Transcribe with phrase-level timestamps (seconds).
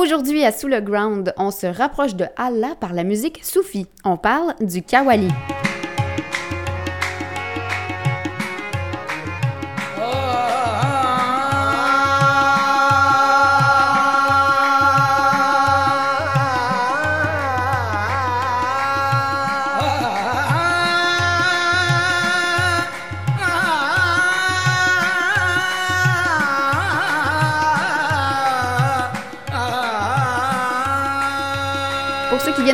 [0.00, 3.88] Aujourd'hui à Sous le Ground, on se rapproche de Allah par la musique soufie.
[4.04, 5.28] On parle du Kawali.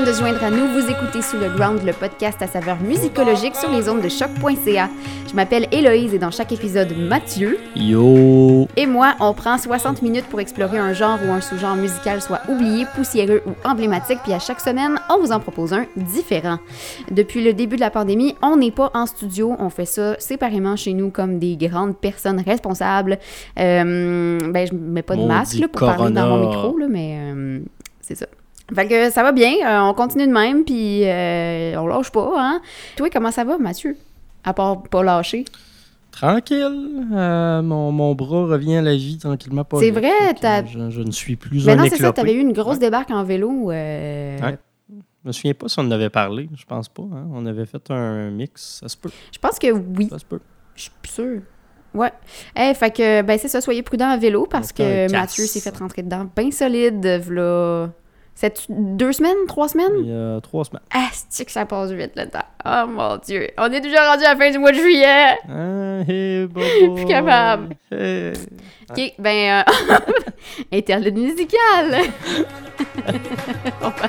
[0.04, 3.56] De se joindre à nous, vous écoutez Sous le Ground, le podcast à saveur musicologique
[3.56, 4.90] sur les ondes de choc.ca.
[5.28, 8.68] Je m'appelle Héloïse et dans chaque épisode, Mathieu Yo!
[8.76, 12.40] et moi, on prend 60 minutes pour explorer un genre ou un sous-genre musical soit
[12.48, 16.58] oublié, poussiéreux ou emblématique, puis à chaque semaine, on vous en propose un différent.
[17.10, 20.76] Depuis le début de la pandémie, on n'est pas en studio, on fait ça séparément
[20.76, 23.18] chez nous comme des grandes personnes responsables.
[23.58, 27.18] Euh, ben, je mets pas de masque là, pour parler dans mon micro, là, mais
[27.20, 27.60] euh,
[28.02, 28.26] c'est ça.
[28.74, 32.32] Fait que ça va bien, euh, on continue de même, puis euh, on lâche pas,
[32.36, 32.60] hein.
[32.96, 33.96] Toi, comment ça va, Mathieu?
[34.42, 35.44] À part pas lâcher.
[36.10, 37.06] Tranquille.
[37.12, 39.64] euh, mon, mon bras revient à la vie tranquillement.
[39.64, 42.34] pas C'est vrai, t'as- Je, je ne suis plus Mais un non, c'est ça, t'avais
[42.34, 42.78] eu une grosse Ouais.
[42.80, 43.70] débarque en vélo.
[43.70, 44.58] euh, Ouais.
[44.90, 46.48] Je me souviens pas si on en avait parlé.
[46.54, 47.02] Je pense pas.
[47.02, 47.26] hein.
[47.32, 48.78] On avait fait un mix.
[48.80, 49.10] Ça se peut.
[49.32, 50.08] Je pense que oui.
[50.10, 50.40] Ça se peut.
[50.76, 51.40] Je suis sûre.
[51.94, 52.12] Ouais.
[52.56, 55.10] Eh, fait que, ben, c'est ça, soyez prudents à vélo parce On que.
[55.12, 57.90] Mathieu s'est fait rentrer dedans bien solide, v'là.
[58.36, 59.92] C'est deux semaines, trois semaines?
[60.00, 60.82] Il y a trois semaines.
[60.92, 62.40] Ah, c'est que ça passe vite le temps?
[62.66, 63.48] Oh mon Dieu.
[63.58, 65.36] On est déjà rendu à la fin du mois de juillet.
[65.48, 66.94] Ah, hey, bobo.
[66.96, 67.76] Plus capable.
[67.92, 68.32] Hey.
[68.90, 69.94] Ok, ben, euh,
[70.72, 72.00] interlude musical.
[73.82, 74.08] On va-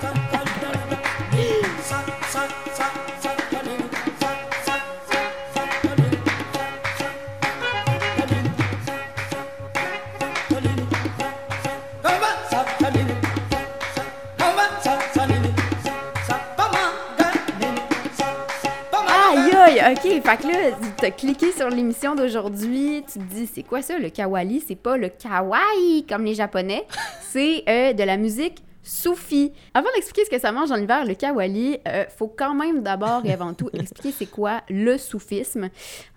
[19.85, 23.99] ok, fait que là, t'as cliqué sur l'émission d'aujourd'hui, tu te dis, c'est quoi ça,
[23.99, 24.63] le kawali?
[24.65, 26.85] C'est pas le kawaii comme les japonais,
[27.21, 29.51] c'est euh, de la musique soufi.
[29.73, 33.21] Avant d'expliquer ce que ça mange en hiver, le kawali, euh, faut quand même d'abord
[33.25, 35.69] et avant tout expliquer c'est quoi le soufisme.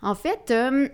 [0.02, 0.88] En fait, euh,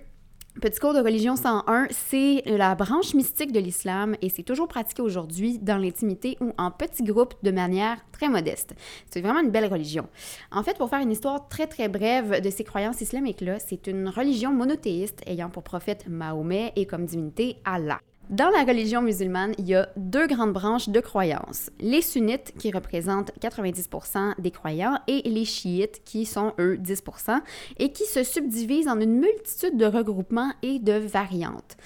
[0.61, 5.03] Petit cours de religion 101, c'est la branche mystique de l'islam et c'est toujours pratiqué
[5.03, 8.73] aujourd'hui dans l'intimité ou en petits groupes de manière très modeste.
[9.11, 10.09] C'est vraiment une belle religion.
[10.53, 14.09] En fait, pour faire une histoire très très brève de ces croyances islamiques-là, c'est une
[14.09, 17.99] religion monothéiste ayant pour prophète Mahomet et comme divinité Allah.
[18.31, 21.71] Dans la religion musulmane, il y a deux grandes branches de croyances.
[21.79, 27.41] Les sunnites, qui représentent 90% des croyants, et les chiites, qui sont, eux, 10%,
[27.79, 31.77] et qui se subdivisent en une multitude de regroupements et de variantes.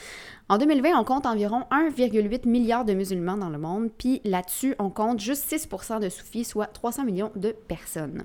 [0.48, 4.90] En 2020, on compte environ 1,8 milliard de musulmans dans le monde, puis là-dessus, on
[4.90, 8.22] compte juste 6% de soufis, soit 300 millions de personnes.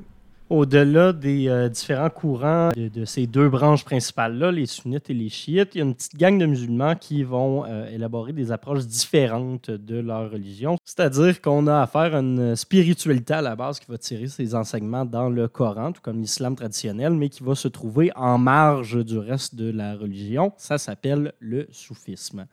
[0.49, 5.73] Au-delà des euh, différents courants de, ces deux branches principales-là, les sunnites et les chiites,
[5.73, 9.71] il y a une petite gang de musulmans qui vont euh, élaborer des approches différentes
[9.71, 10.77] de leur religion.
[10.83, 15.05] C'est-à-dire qu'on a affaire à une spiritualité à la base qui va tirer ses enseignements
[15.05, 19.17] dans le Coran, tout comme l'islam traditionnel, mais qui va se trouver en marge du
[19.17, 20.51] reste de la religion.
[20.57, 22.45] Ça s'appelle le soufisme.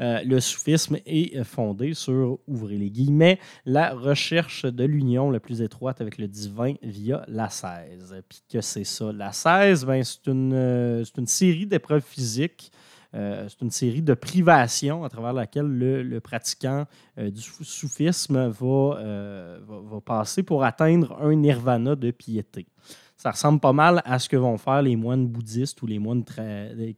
[0.00, 5.62] Euh, le soufisme est fondé sur, ouvrez les guillemets, la recherche de l'union la plus
[5.62, 8.14] étroite avec le divin via l'ascèse.
[8.28, 9.12] Puis que c'est ça?
[9.12, 12.72] L'ascèse, ben, c'est une, euh, une série d'épreuves physiques.
[13.14, 16.84] euh, c'est une série de privations à travers laquelle le, le pratiquant
[17.18, 22.66] euh, du sou- soufisme euh, va, va passer pour atteindre un nirvana de piété.
[23.16, 26.24] Ça ressemble pas mal à ce que vont faire les moines bouddhistes ou les moines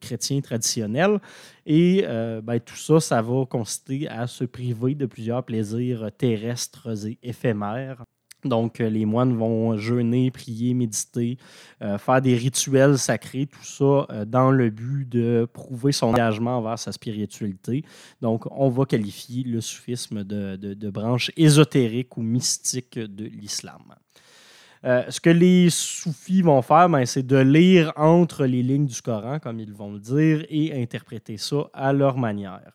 [0.00, 1.20] chrétiens traditionnels.
[1.66, 7.06] Et euh, ben, tout ça, ça va consister à se priver de plusieurs plaisirs terrestres
[7.06, 8.02] et éphémères.
[8.44, 11.36] Donc, euh, les moines vont jeûner, prier, méditer,
[11.82, 16.78] euh, faire des rituels sacrés, tout ça dans le but de prouver son engagement envers
[16.78, 17.84] sa spiritualité.
[18.22, 23.82] Donc, on va qualifier le soufisme de branche ésotérique ou mystique de l'islam.
[24.84, 29.00] Euh, ce que les soufis vont faire, ben, c'est de lire entre les lignes du
[29.02, 32.72] Coran, comme ils vont le dire, et interpréter ça à leur manière.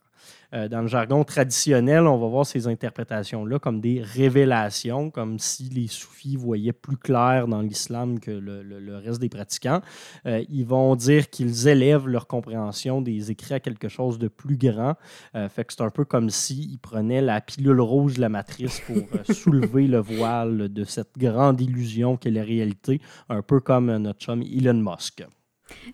[0.53, 5.63] Euh, dans le jargon traditionnel, on va voir ces interprétations-là comme des révélations, comme si
[5.69, 9.81] les soufis voyaient plus clair dans l'islam que le, le- le reste des pratiquants.
[10.25, 14.57] Euh, ils vont dire qu'ils élèvent leur compréhension des écrits à quelque chose de plus
[14.57, 14.95] grand.
[15.35, 18.81] Euh, fait que c'est un peu comme s'ils prenaient la pilule rouge de la matrice
[18.81, 18.97] pour
[19.35, 22.99] soulever le voile de cette grande illusion qu'est la réalité,
[23.29, 25.23] un peu comme notre chum Elon Musk.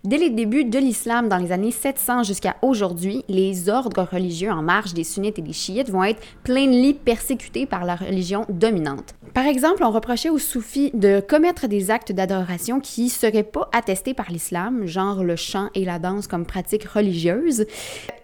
[0.04, 4.62] Dès les débuts de l'islam, dans les années 700 jusqu'à aujourd'hui, les ordres religieux en
[4.62, 9.16] marge des sunnites et des chiites vont être plainly persécutés par la religion dominante.
[9.34, 13.70] Par exemple, on reprochait aux soufis de commettre des actes d'adoration qui ne seraient pas
[13.72, 17.66] attestés par l'islam, genre le chant et la danse comme pratique religieuse.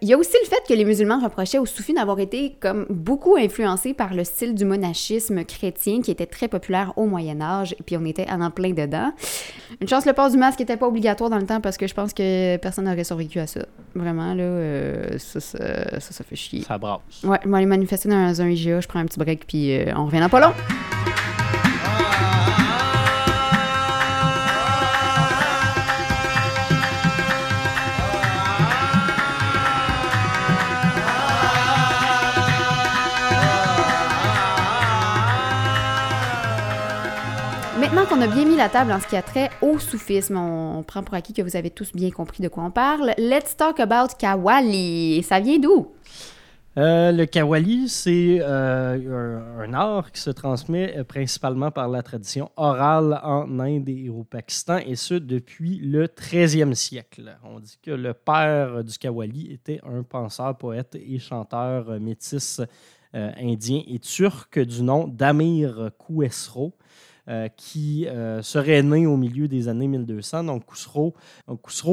[0.02, 2.86] Il y a aussi le fait que les musulmans reprochaient aux soufis d'avoir été comme
[2.90, 7.74] beaucoup influencés par le style du monachisme chrétien qui était très populaire au Moyen Âge,
[7.78, 9.12] et puis on était en plein dedans.
[9.80, 11.94] Une chance, le port du masque n'était pas obligatoire dans le temps parce que je
[11.94, 13.60] pense que personne n'aurait survécu à ça.
[13.94, 16.62] Vraiment, là, euh, ça, ça, ça, ça fait chier.
[16.62, 17.00] Ça brasse.
[17.22, 19.92] Ouais, je vais aller manifester dans un IGA, je prends un petit break, puis euh,
[19.96, 20.52] on revient dans pas long.
[38.08, 41.02] Qu'on a bien mis la table en ce qui a trait au soufisme, on, prend
[41.02, 43.14] pour acquis que vous avez tous bien compris de quoi on parle.
[43.16, 45.22] Let's talk about Kawali.
[45.22, 45.90] Ça vient d'où?
[46.76, 52.50] Euh, le kawali, c'est euh, un, art qui se transmet euh, principalement par la tradition
[52.56, 57.38] orale en Inde et au Pakistan, et ce depuis le 13e siècle.
[57.42, 62.60] On dit que le père du kawali était un penseur, poète et chanteur métis
[63.14, 66.74] indien et turc du nom d'Amir Khusro.
[67.28, 70.44] Euh, qui euh, serait né au milieu des années 1200.
[70.44, 71.14] Donc, Khusro,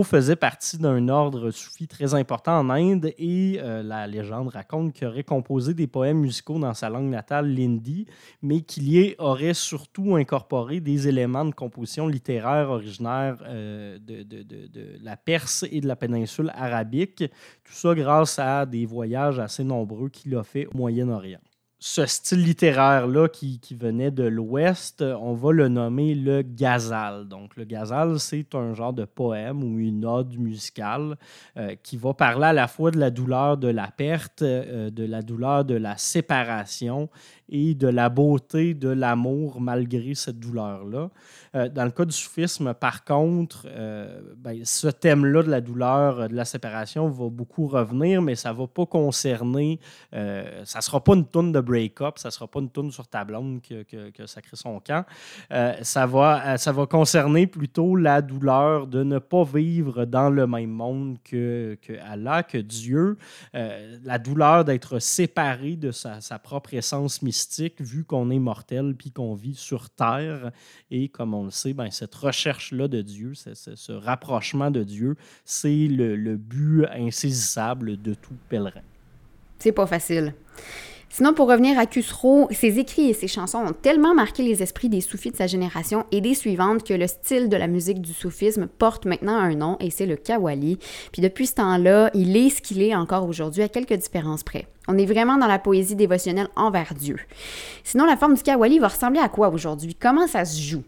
[0.04, 5.08] faisait partie d'un ordre soufi très important en Inde et euh, la légende raconte qu'il
[5.08, 8.06] aurait composé des poèmes musicaux dans sa langue natale, l'hindi,
[8.42, 15.18] mais qu'il y aurait surtout incorporé des éléments de composition littéraire de- de- de la
[15.18, 17.24] Perse et de la péninsule arabique.
[17.64, 21.40] Tout ça grâce à des voyages assez nombreux qu'il a fait au Moyen-Orient
[21.84, 27.28] ce style littéraire-là qui, qui venait de l'Ouest, on va le nommer le ghazal.
[27.28, 31.18] Donc, le ghazal, c'est un genre de poème ou une ode musicale
[31.58, 35.04] euh, qui va parler à la fois de la douleur de la perte, euh, de
[35.04, 37.10] la douleur de la séparation
[37.52, 41.10] et de la beauté de l'amour malgré cette douleur-là.
[41.54, 46.22] Euh, dans le cas du soufisme, par contre, euh, ben, ce thème-là de la douleur,
[46.22, 49.80] euh, de la séparation va beaucoup revenir, mais ça ne va pas concerner,
[50.12, 53.08] ça ne sera pas une tourne de break-up, ça ne sera pas une tourne sur
[53.08, 55.06] ta blonde que, ça crée son camp.
[55.82, 60.70] Ça, va, ça va concerner plutôt la douleur de ne pas vivre dans le même
[60.70, 63.18] monde que, que Allah, que Dieu,
[63.54, 67.41] la douleur d'être séparé de sa, sa propre essence mystique,
[67.80, 70.52] vu qu'on est mortel puis qu'on vit sur Terre.
[70.90, 75.88] Et comme on le sait, ben, cette recherche-là de Dieu, ce, rapprochement de Dieu, c'est
[75.88, 78.82] le, le but insaisissable de tout pèlerin.
[79.60, 80.34] C'est pas facile.
[81.14, 84.88] Sinon, pour revenir à Khusro, ses écrits et ses chansons ont tellement marqué les esprits
[84.88, 88.14] des soufis de sa génération et des suivantes que le style de la musique du
[88.14, 90.80] soufisme porte maintenant un nom et c'est le kawali.
[91.12, 94.68] Puis depuis ce temps-là, il est ce qu'il est encore aujourd'hui à quelques différences près.
[94.88, 97.18] On est vraiment dans la poésie dévotionnelle envers Dieu.
[97.84, 99.96] Sinon, la forme du kawali va ressembler à quoi aujourd'hui?
[99.96, 100.84] Comment ça se joue?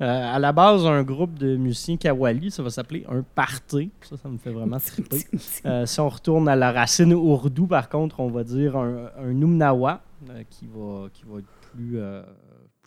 [0.00, 3.90] Euh, à la base, un groupe de musiciens kawali, ça va s'appeler un party.
[4.02, 5.18] Ça, ça me fait vraiment triper.
[5.66, 9.30] Euh, si on retourne à la racine ourdou, par contre, on va dire un, un
[9.30, 10.00] umnawa
[10.30, 12.22] euh, qui, va, qui va être plus, euh,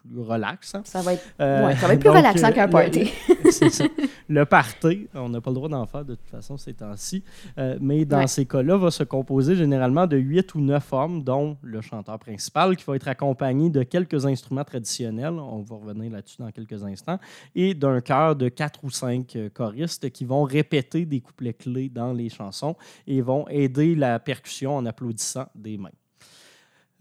[0.07, 0.75] plus relax.
[0.75, 0.81] hein.
[0.85, 3.11] Ça va être, Euh, ouais, ça va être plus donc, relaxant euh, qu'un le- party.
[3.43, 3.85] le- c'est ça.
[4.27, 7.23] Le party, on n'a pas le droit d'en faire de toute façon ces temps-ci,
[7.57, 8.27] euh, mais dans Ouais.
[8.27, 12.75] ces cas-là, va se composer généralement de 8 ou 9 hommes, dont le chanteur principal,
[12.75, 17.19] qui va être accompagné de quelques instruments traditionnels, on va revenir là-dessus dans quelques instants,
[17.55, 22.13] et d'un chœur de 4 ou 5 choristes qui vont répéter des couplets clés dans
[22.13, 22.75] les chansons
[23.07, 25.89] et vont aider la percussion en applaudissant des mains.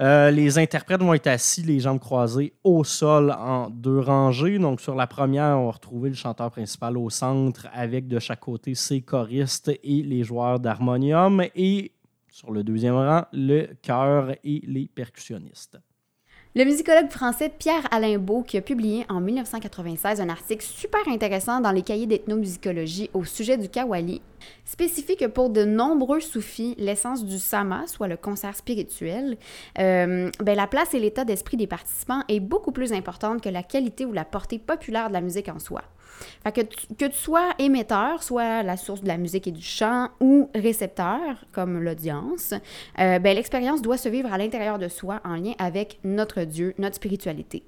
[0.01, 4.59] Euh, les interprètes vont être assis, les jambes croisées au sol en deux rangées.
[4.59, 8.41] Donc, sur la première, on va retrouver le chanteur principal au centre avec de chaque
[8.41, 11.45] côté ses choristes et les joueurs d'harmonium.
[11.55, 11.93] Et
[12.31, 15.79] sur le deuxième rang, le chœur et les percussionnistes.
[16.57, 21.71] Le musicologue français Pierre-Alain Beau qui a publié en 1996 un article super intéressant dans
[21.71, 24.21] les cahiers d'ethnomusicologie au sujet du kawali,
[24.65, 29.39] spécifie que pour de nombreux soufis, l'essence du sama, soit le concert spirituel,
[29.79, 33.63] euh, ben, la place et l'état d'esprit des participants est beaucoup plus importante que la
[33.63, 35.83] qualité ou la portée populaire de la musique en soi.
[36.45, 41.21] Que, tu, sois émetteur, soit la source de la musique et du chant, ou récepteur,
[41.53, 42.55] comme l'audience,
[42.99, 46.75] euh, ben, l'expérience doit se vivre à l'intérieur de soi en lien avec notre Dieu,
[46.79, 47.65] notre spiritualité.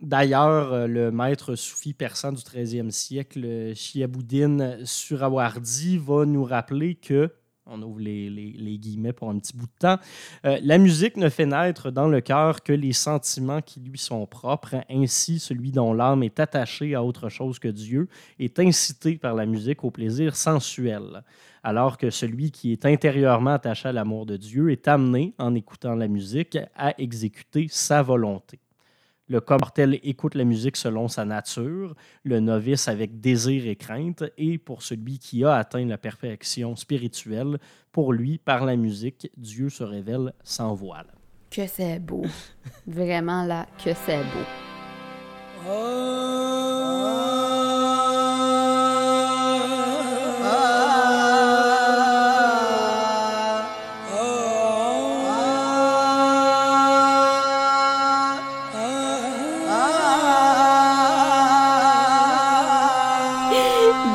[0.00, 7.30] D'ailleurs, euh, le maître soufi persan du 13e siècle, Shiabuddin Surawardi, va nous rappeler que
[7.68, 9.98] on ouvre les, guillemets pour un petit bout de temps.
[10.44, 14.26] Euh, la musique ne fait naître dans le cœur que les sentiments qui lui sont
[14.26, 14.76] propres.
[14.90, 18.08] Ainsi, celui dont l'âme est attachée à autre chose que Dieu
[18.38, 21.22] est incité par la musique au plaisir sensuel,
[21.62, 25.94] alors que celui qui est intérieurement attaché à l'amour de Dieu est amené, en écoutant
[25.94, 28.58] la musique, à exécuter sa volonté.
[29.30, 31.94] Le corps mortel écoute la musique selon sa nature,
[32.24, 37.58] le novice avec désir et crainte, et pour celui qui a atteint la perfection spirituelle,
[37.92, 41.12] pour lui, par la musique, Dieu se révèle sans voile.
[41.50, 42.24] Que c'est beau.
[42.86, 44.46] Vraiment là, que c'est beau.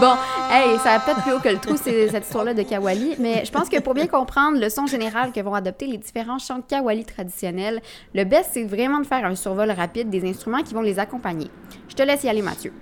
[0.03, 0.17] Bon,
[0.51, 3.69] hey, ça peut-être plus haut que le trou, cette histoire-là de Kawali, mais je pense
[3.69, 7.05] que pour bien comprendre le son général que vont adopter les différents chants de Kawali
[7.05, 7.81] traditionnels,
[8.13, 11.49] le best, c'est vraiment de faire un survol rapide des instruments qui vont les accompagner.
[11.87, 12.73] Je te laisse y aller, Mathieu.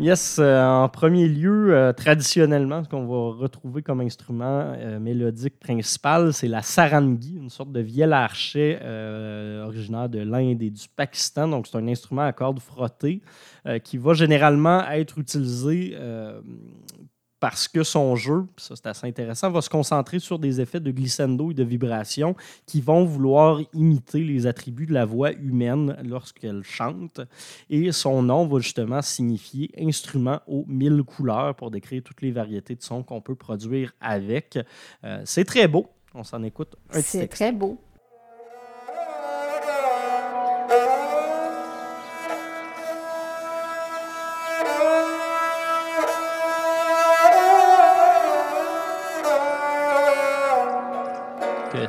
[0.00, 5.60] Yes, euh, en premier lieu, euh, traditionnellement, ce qu'on va retrouver comme instrument euh, mélodique
[5.60, 8.80] principal, c'est la sarangi, une sorte de vielle archet
[9.62, 11.48] originaire de l'Inde et du Pakistan.
[11.48, 13.20] Donc, c'est un instrument à cordes frottées
[13.84, 15.94] qui va généralement être utilisé
[17.40, 20.90] parce que son jeu, ça c'est assez intéressant, va se concentrer sur des effets de
[20.90, 26.62] glissando et de vibration qui vont vouloir imiter les attributs de la voix humaine lorsqu'elle
[26.62, 27.20] chante.
[27.70, 32.74] Et son nom va justement signifier instrument aux mille couleurs pour décrire toutes les variétés
[32.74, 34.58] de sons qu'on peut produire avec.
[35.04, 35.86] Euh, c'est très beau.
[36.14, 37.78] On s'en écoute C'est très beau.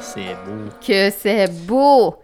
[0.01, 0.69] C'est beau.
[0.85, 2.15] Que c'est beau.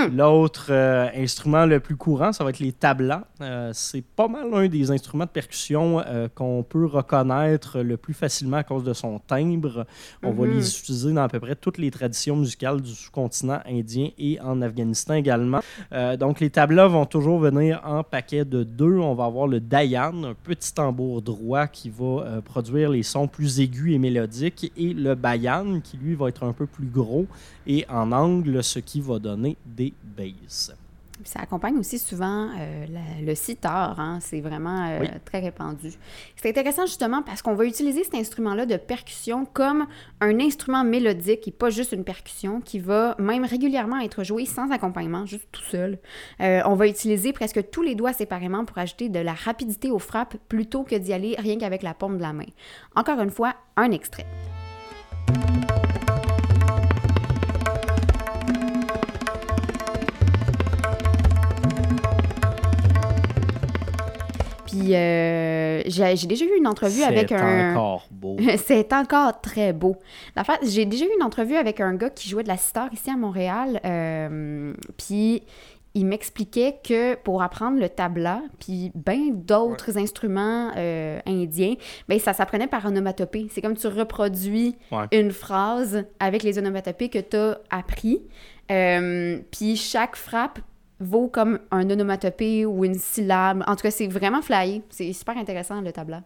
[0.00, 0.16] Hum.
[0.16, 3.24] L'autre euh, instrument le plus courant, ça va être les tablas.
[3.40, 8.14] Euh, c'est pas mal un des instruments de percussion euh, qu'on peut reconnaître le plus
[8.14, 9.86] facilement à cause de son timbre.
[10.22, 10.54] On va Mhm.
[10.54, 14.62] les utiliser dans à peu près toutes les traditions musicales du sous-continent indien et en
[14.62, 15.60] Afghanistan également.
[16.18, 18.98] Donc les tablas vont toujours venir en paquet de deux.
[18.98, 23.60] On va avoir le dayan, un petit tambour droit qui va produire les sons plus
[23.60, 27.26] aigus et mélodiques, et le bayan qui lui va être un peu plus gros
[27.66, 30.72] et en angle, ce qui va donner des basses.
[31.22, 35.08] Ça accompagne aussi souvent euh, la- le sitar, hein, c'est vraiment euh, Oui.
[35.26, 35.92] très répandu.
[36.36, 39.86] C'est intéressant justement parce qu'on va utiliser cet instrument-là de percussion comme
[40.22, 44.70] un instrument mélodique et pas juste une percussion qui va même régulièrement être joué sans
[44.70, 45.98] accompagnement, juste tout seul.
[46.40, 49.98] Euh, on va utiliser presque tous les doigts séparément pour ajouter de la rapidité aux
[49.98, 52.46] frappes plutôt que d'y aller rien qu'avec la paume de la main.
[52.96, 54.24] Encore une fois, un extrait.
[64.70, 67.72] Puis euh, j'ai j'ai déjà eu une entrevue avec C'est un.
[67.72, 68.36] encore beau.
[68.56, 69.96] C'est encore très beau.
[70.36, 72.92] La fait, j'ai déjà eu une entrevue avec un gars qui jouait de la sitar
[72.92, 73.80] ici à Montréal.
[73.84, 75.42] euh, puis
[75.94, 81.74] il m'expliquait que pour apprendre le tabla, puis bien d'autres instruments euh, indiens,
[82.08, 83.48] ben ça s'apprenait par onomatopée.
[83.50, 85.06] C'est comme tu reproduis Ouais.
[85.10, 88.20] une phrase avec les onomatopées que tu as appris.
[88.70, 90.60] Euh, puis chaque frappe
[91.00, 93.64] vaut comme un onomatopée ou une syllabe.
[93.66, 94.82] En tout cas, c'est vraiment flyé.
[94.90, 96.22] C'est super intéressant, le tabla.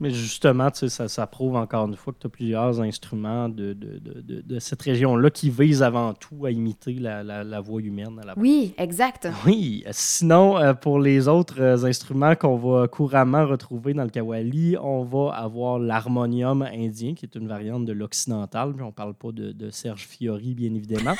[0.00, 4.00] Mais justement, ça, ça prouve encore une fois que tu as plusieurs instruments de, de,
[4.00, 8.18] de, cette région-là qui visent avant tout à imiter la, la, la voix humaine.
[8.20, 9.28] À la Oui, exact.
[9.46, 14.76] Oui, sinon, euh, pour les autres euh, instruments qu'on va couramment retrouver dans le kawali,
[14.82, 19.30] on va avoir l'harmonium indien, qui est une variante de l'occidental, puis on parle pas
[19.30, 21.14] de, Serge Fiori, bien évidemment.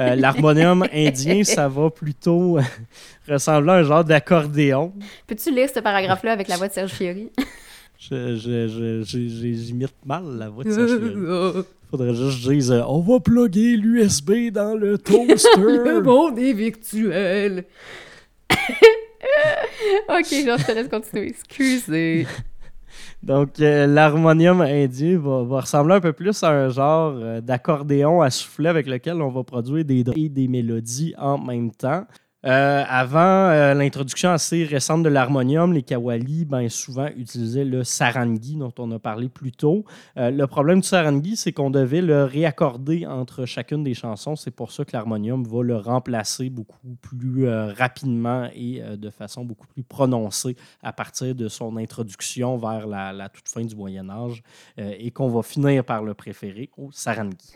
[0.00, 2.58] Euh, l'harmonium indien, ça va plutôt
[3.28, 4.92] ressembler à un genre d'accordéon.
[5.28, 7.30] Peux-tu lire ce paragraphe-là avec la voix de Serge Fiori?
[7.98, 11.62] J'imite mal la voix de Sacha Guerrier.
[11.90, 15.48] Faudrait juste que je dise euh, On va plugger l'USB dans le toaster.
[15.56, 17.64] Le monde est virtuel.
[20.08, 21.28] ok, genre, je te laisse continuer.
[21.28, 22.26] Excusez.
[23.22, 28.20] Donc, euh, l'harmonium indien va, va ressembler un peu plus à un genre euh, d'accordéon
[28.20, 32.04] à souffler avec lequel on va produire des et des mélodies en même temps.
[32.44, 38.56] Euh, avant euh, l'introduction assez récente de l'harmonium, les kawali, ben, souvent utilisaient le sarangi
[38.56, 39.84] dont on a parlé plus tôt.
[40.16, 44.36] Euh, le problème du sarangi, c'est qu'on devait le réaccorder entre chacune des chansons.
[44.36, 49.66] C'est pour ça que l'harmonium va le remplacer beaucoup plus rapidement et de façon beaucoup
[49.66, 54.42] plus prononcée à partir de son introduction vers la, la toute fin du Moyen Âge
[54.78, 57.54] et qu'on va finir par le préférer au sarangi.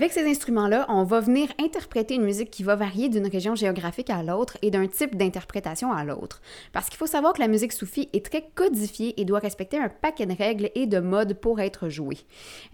[0.00, 4.08] Avec ces instruments-là, on va venir interpréter une musique qui va varier d'une région géographique
[4.08, 6.40] à l'autre et d'un type d'interprétation à l'autre.
[6.72, 9.90] Parce qu'il faut savoir que la musique soufie est très codifiée et doit respecter un
[9.90, 12.16] paquet de règles et de modes pour être jouée.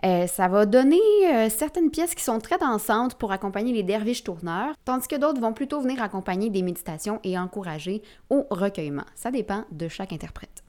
[0.04, 4.23] Euh, ça va donner euh, certaines pièces qui sont très dansantes pour accompagner les derviches
[4.23, 9.04] tourneurs, tandis que d'autres vont plutôt venir accompagner des méditations et encourager au recueillement.
[9.16, 10.62] Ça dépend de chaque interprète.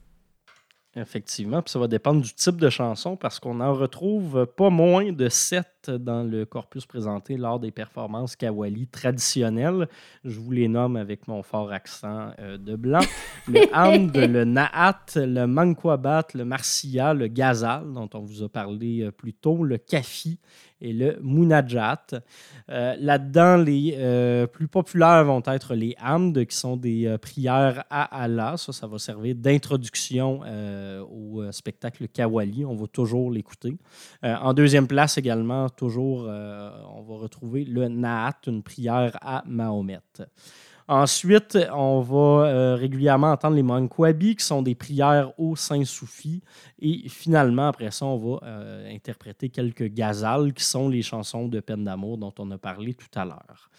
[0.96, 5.12] Effectivement, puis ça va dépendre du type de chanson parce qu'on en retrouve pas moins
[5.12, 9.88] de sept dans le corpus présenté lors des performances kawali traditionnelles.
[10.24, 13.00] Je vous les nomme avec mon fort accent euh, de blanc.
[13.48, 19.02] Le Hamd, le Naat, le Mankwabat, le Marsiya, le Ghazal, dont on vous a parlé
[19.02, 20.38] euh, plus tôt, le Kafi
[20.80, 22.06] et le Munajat.
[22.70, 27.84] Euh, Là-dedans, les euh, plus populaires vont être les Hamd, qui sont des euh, prières
[27.90, 28.56] à Allah.
[28.56, 30.40] Ça, ça va servir d'introduction
[31.10, 32.64] au spectacle Kawali.
[32.64, 33.76] On va toujours l'écouter.
[34.22, 40.00] En deuxième place également, toujours, euh, on va retrouver le Naat, une prière à Mahomet.
[40.88, 46.42] Ensuite, on va euh, régulièrement entendre les Mankwabi, qui sont des prières au Saint Soufi.
[46.80, 51.60] Et finalement, après ça, on va euh, interpréter quelques ghazals, qui sont les chansons de
[51.60, 53.70] peine d'amour dont on a parlé tout à l'heure.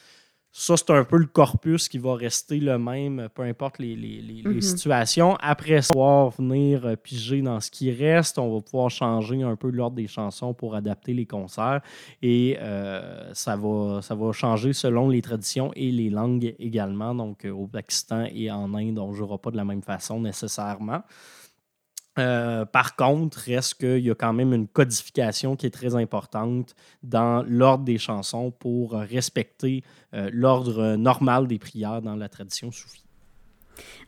[0.52, 4.20] Ça, c'est un peu le corpus qui va rester le même, peu importe les, les-
[4.20, 4.62] les- les Mhm.
[4.62, 5.36] situations.
[5.42, 8.40] Après ça, on va venir euh, piger dans ce qui reste.
[8.40, 11.82] On va pouvoir changer un peu l'ordre des chansons pour adapter les concerts.
[12.24, 17.14] Et euh, ça, va, ça va changer selon les traditions et les langues également.
[17.14, 20.20] Donc, euh, au Pakistan et en Inde, on ne jouera pas de la même façon
[20.20, 21.04] nécessairement.
[22.20, 26.76] Euh, par contre, reste qu'il y a quand même une codification qui est très importante
[27.02, 33.09] dans l'ordre des chansons pour respecter euh, l'ordre normal des prières dans la tradition soufie.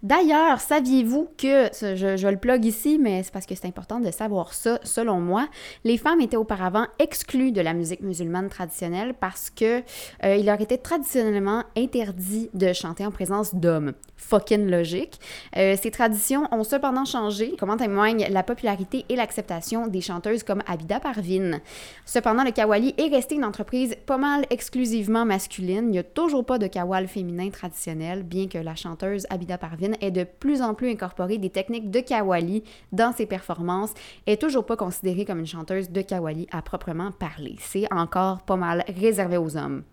[0.04, 4.54] D'ailleurs, saviez-vous que, je, le plug ici, mais c'est parce que c'est important de savoir
[4.54, 5.48] ça, selon moi,
[5.84, 9.84] les femmes étaient auparavant exclues de la musique musulmane traditionnelle parce que
[10.24, 13.94] euh, il leur était traditionnellement interdit de chanter en présence d'hommes.
[14.18, 15.20] Fucking logique.
[15.58, 20.44] Euh, ces traditions ont cependant changé, comme en témoigne la popularité et l'acceptation des chanteuses
[20.44, 21.60] comme Abida Parvin.
[22.06, 25.86] Cependant, le kawali est resté une entreprise pas mal exclusivement masculine.
[25.86, 29.92] Il n'y a toujours pas de kawal féminin traditionnel, bien que la chanteuse Abida Parvin
[30.02, 33.94] ait de plus en plus incorporé des techniques de kawali dans ses performances,
[34.28, 37.56] est toujours pas considérée comme une chanteuse de kawali à proprement parler.
[37.60, 39.84] C'est encore pas mal réservé aux hommes.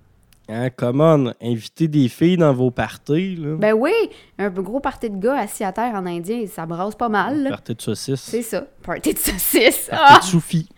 [0.50, 3.36] Hein, come on, invitez des filles dans vos parties.
[3.36, 3.56] Là.
[3.56, 3.92] Ben oui,
[4.38, 7.42] un gros party de gars assis à terre en indien, ça brasse pas mal.
[7.42, 7.50] là.
[7.50, 8.22] Party de saucisses.
[8.22, 9.88] C'est ça, party de saucisses.
[9.90, 10.18] Party Ah!
[10.20, 10.68] de soufis.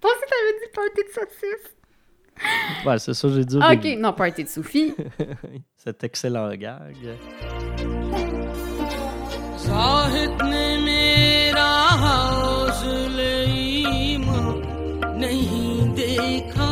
[0.00, 1.76] Toi aussi, t'avais dit party de saucisses.
[2.85, 4.01] Ouais, c'est ça que j'ai dit au Ok, début.
[4.01, 4.93] non, party de Sophie.
[5.77, 6.95] Cet excellent gag.
[9.63, 11.69] साहित ने मेरा
[12.01, 13.35] हौसले
[14.11, 16.71] ईमान नहीं देखा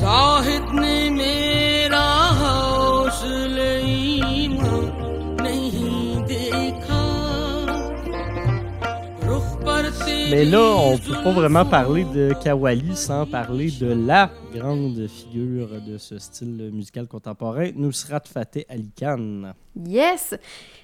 [0.00, 1.67] जाहिद ने मेरा
[10.29, 15.81] Mais là, on peut pas vraiment parler de Kawali sans parler de la grande figure
[15.81, 19.53] de ce style musical contemporain, Nusrat Fateh Ali Khan.
[19.75, 20.35] Yes!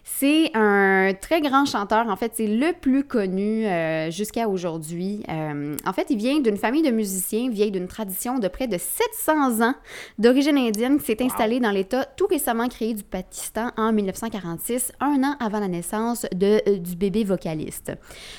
[0.08, 2.08] C'est un très grand chanteur.
[2.10, 5.24] En fait, c'est le plus connu euh, jusqu'à aujourd'hui.
[5.30, 8.78] Euh, en fait, il vient d'une famille de musiciens, vieille d'une tradition de près de
[8.78, 9.74] 700 ans
[10.20, 15.24] d'origine indienne qui s'est installée dans l'État tout récemment créé du Pakistan en 1946, un
[15.24, 17.92] an avant la naissance de, euh, du bébé vocaliste.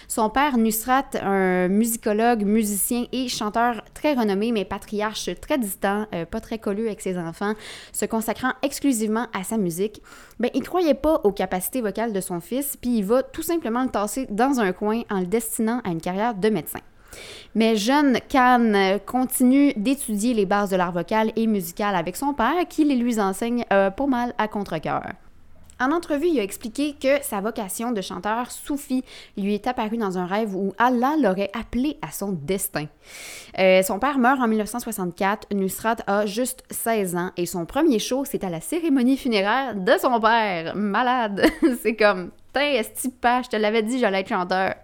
[0.07, 6.41] Son père, Nusrat, un musicologue, musicien et chanteur très renommé, mais patriarche très distant, pas
[6.41, 7.55] très collu avec ses enfants,
[7.93, 10.01] se consacrant exclusivement à sa musique,
[10.39, 13.83] ben, il croyait pas aux capacités vocales de son fils, puis il va tout simplement
[13.83, 16.81] le tasser dans un coin en le destinant à une carrière de médecin.
[17.55, 22.69] Mais jeune Khan continue d'étudier les bases de l'art vocal et musical avec son père,
[22.69, 25.03] qui les lui enseigne euh, pas mal à contre-cœur.
[25.79, 29.05] En entrevue, il a expliqué que sa vocation de chanteur soufi
[29.37, 32.87] lui est apparue dans un rêve où Allah l'aurait appelé à son destin.
[33.59, 38.25] Euh, son père meurt en 1964, Nusrat a juste 16 ans et son premier show,
[38.25, 40.75] c'est à la cérémonie funéraire de son père.
[40.75, 41.45] Malade!
[41.83, 42.81] c'est comme, t'es
[43.21, 44.75] pas, je te l'avais dit, j'allais être chanteur.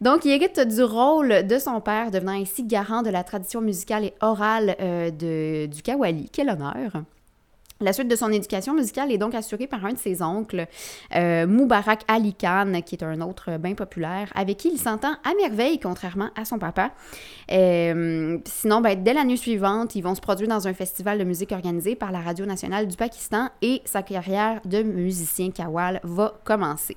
[0.00, 4.04] Donc, il hérite du rôle de son père, devenant ainsi garant de la tradition musicale
[4.04, 6.28] et orale euh, du Kawali.
[6.30, 7.02] Quel honneur!
[7.80, 10.66] La suite de son éducation musicale est donc assurée par un de ses oncles,
[11.14, 15.34] euh, Moubarak Ali Khan, qui est un autre bien populaire, avec qui il s'entend à
[15.38, 16.92] merveille, contrairement à son papa.
[17.52, 21.52] Euh, sinon, ben, dès l'année suivante, ils vont se produire dans un festival de musique
[21.52, 26.96] organisé par la Radio nationale du Pakistan et sa carrière de musicien kawal va commencer.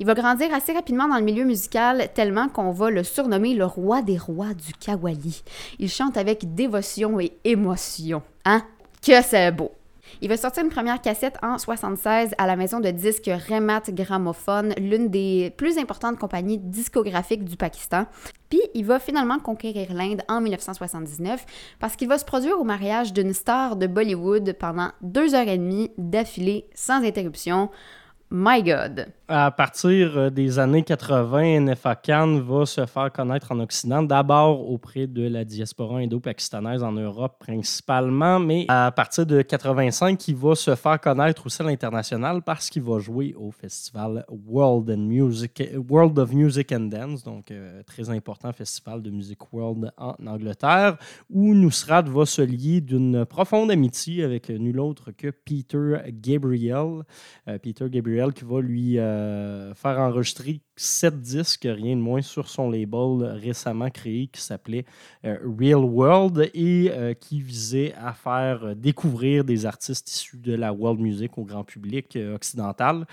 [0.00, 3.64] Il va grandir assez rapidement dans le milieu musical, tellement qu'on va le surnommer le
[3.64, 5.42] roi des rois du kawali.
[5.78, 8.22] Il chante avec dévotion et émotion.
[8.44, 8.62] Hein?
[9.02, 9.77] Que c'est beau!
[10.20, 14.74] Il va sortir une première cassette en 76 à la maison de disques Remat Gramophone,
[14.78, 18.06] l'une des plus importantes compagnies discographiques du Pakistan.
[18.48, 21.44] Puis il va finalement conquérir l'Inde en 1979
[21.80, 25.58] parce qu'il va se produire au mariage d'une star de Bollywood pendant deux heures et
[25.58, 27.70] demie d'affilée sans interruption.
[28.30, 29.06] My God!
[29.30, 34.70] À partir euh, des années 80, NFA Khan va se faire connaître en Occident, d'abord
[34.70, 40.54] auprès de la diaspora indo-pakistanaise en Europe principalement, mais à partir de 85, il va
[40.54, 46.32] se faire connaître aussi à l'international parce qu'il va jouer au festival World, Music, of
[46.32, 50.96] Music and Dance, donc euh, très important festival de musique world en Angleterre,
[51.30, 57.02] où Nusrat va se lier d'une profonde amitié avec nul autre que Peter Gabriel.
[57.46, 62.48] Euh, Peter Gabriel qui va lui euh, faire enregistrer sept disques, rien de moins, sur
[62.48, 64.84] son label récemment créé qui s'appelait
[65.24, 70.72] euh, Real World et euh, qui visait à faire découvrir des artistes issus de la
[70.72, 73.06] world music au grand public occidental.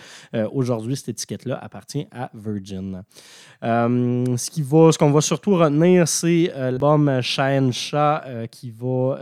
[0.52, 3.04] Aujourd'hui, cette étiquette-là appartient à Virgin.
[3.62, 9.20] ce qui va, qu'on va surtout retenir, c'est l'album Shine Shah qui va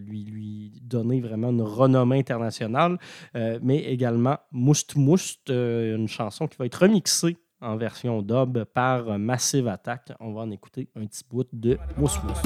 [0.00, 2.98] lui, lui donner vraiment une renommée internationale,
[3.34, 9.68] mais également Moust Moust, une chanson qui va être remixée en version dub par Massive
[9.68, 10.12] Attack.
[10.20, 12.42] On va en écouter un petit bout de Mousse Mousse.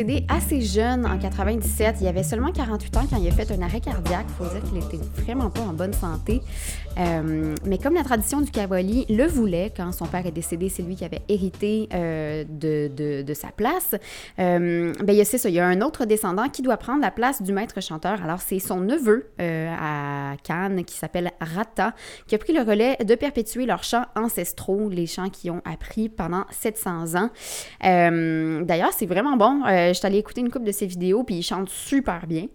[0.00, 0.26] Khan est décédé
[0.58, 1.96] jeune, en 97.
[2.00, 4.26] Il avait seulement 48 ans quand il a fait un arrêt cardiaque.
[4.28, 6.40] Il faut dire qu'il était vraiment pas en bonne santé.
[6.98, 10.82] Euh, mais comme la tradition du Kawali le voulait, quand son père est décédé, c'est
[10.82, 13.94] lui qui avait hérité euh, de, sa place.
[14.38, 17.00] Euh, ben, il y a ça, il y a un autre descendant qui doit prendre
[17.00, 18.22] la place du maître chanteur.
[18.22, 21.94] Alors, c'est son neveu à Cannes qui s'appelle Rata,
[22.26, 26.08] qui a pris le relais de perpétuer leurs chants ancestraux, les chants qu'ils ont appris
[26.08, 27.30] pendant 700 ans.
[27.82, 29.62] D'ailleurs, c'est vraiment bon.
[29.66, 32.46] Je suis allée une couple de ses vidéos, puis il chante super bien.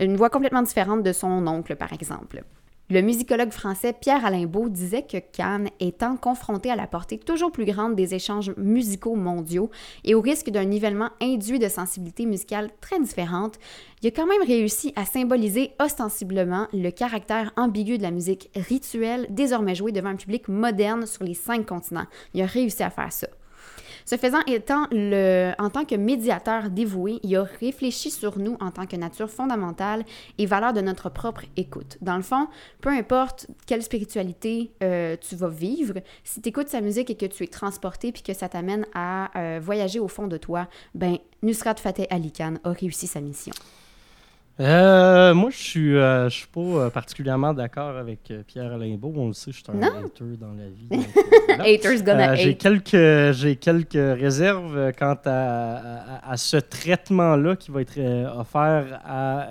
[0.00, 2.44] Une voix complètement différente de son oncle, par exemple.
[2.90, 7.66] Le musicologue français Pierre-Alain Beau disait que Cannes, étant confronté à la portée toujours plus
[7.66, 9.70] grande des échanges musicaux mondiaux
[10.04, 13.58] et au risque d'un nivellement induit de sensibilités musicales très différentes,
[14.00, 19.26] il a quand même réussi à symboliser ostensiblement le caractère ambigu de la musique rituelle
[19.28, 22.06] désormais jouée devant un public moderne sur les cinq continents.
[22.32, 23.28] Il a réussi à faire ça.
[24.08, 28.70] Ce faisant, étant le, en tant que médiateur dévoué, il a réfléchi sur nous en
[28.70, 30.02] tant que nature fondamentale
[30.38, 31.98] et valeur de notre propre écoute.
[32.00, 32.48] Dans le fond,
[32.80, 37.26] peu importe quelle spiritualité euh, tu vas vivre, si tu écoutes sa musique et que
[37.26, 41.18] tu es transporté puis que ça t'amène à euh, voyager au fond de toi, ben
[41.42, 43.52] Nusrat Fateh Ali Khan a réussi sa mission.
[44.60, 49.12] Euh, moi, je suis, euh, je suis pas euh, particulièrement d'accord avec Pierre Limbaud.
[49.16, 49.86] On le sait, je suis un Non?
[49.86, 50.88] hater dans la vie.
[50.90, 51.06] donc.
[51.66, 52.58] Haters gonna Euh, j'ai hate.
[52.58, 55.76] quelques j'ai quelques réserves quant à,
[56.26, 57.98] à- à ce traitement-là qui va être
[58.36, 59.48] offert à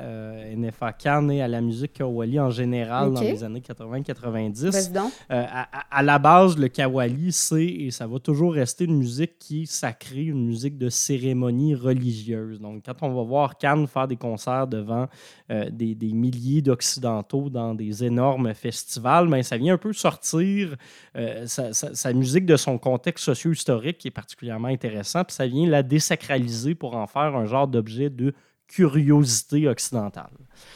[0.55, 4.71] NFA Cannes et à la musique Kawali en général dans les années 80-90.
[4.71, 5.11] Vas-y donc.
[5.31, 8.97] Euh, à, à- à la base, le kawali, c'est et ça va toujours rester une
[8.97, 12.59] musique qui est sacrée, une musique de cérémonie religieuse.
[12.59, 14.96] Donc, quand on va voir Cannes faire des concerts devant
[15.51, 20.75] euh, des, des milliers d'Occidentaux dans des énormes festivals, ben, ça vient un peu sortir
[21.15, 25.47] euh, sa, sa- sa musique de son contexte socio-historique qui est particulièrement intéressant, puis ça
[25.47, 28.33] vient la désacraliser pour en faire un genre d'objet de
[28.67, 30.31] curiosité occidentale.